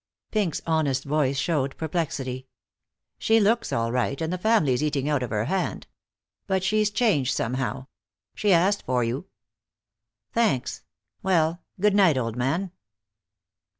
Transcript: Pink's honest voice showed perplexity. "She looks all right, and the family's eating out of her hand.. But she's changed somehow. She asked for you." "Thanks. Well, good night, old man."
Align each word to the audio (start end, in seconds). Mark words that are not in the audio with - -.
Pink's 0.31 0.63
honest 0.65 1.03
voice 1.03 1.37
showed 1.37 1.77
perplexity. 1.77 2.47
"She 3.19 3.39
looks 3.39 3.71
all 3.71 3.91
right, 3.91 4.19
and 4.19 4.33
the 4.33 4.39
family's 4.39 4.81
eating 4.81 5.07
out 5.07 5.21
of 5.21 5.29
her 5.29 5.45
hand.. 5.45 5.85
But 6.47 6.63
she's 6.63 6.89
changed 6.89 7.35
somehow. 7.35 7.85
She 8.33 8.51
asked 8.51 8.81
for 8.83 9.03
you." 9.03 9.27
"Thanks. 10.33 10.81
Well, 11.21 11.61
good 11.79 11.93
night, 11.93 12.17
old 12.17 12.35
man." 12.35 12.71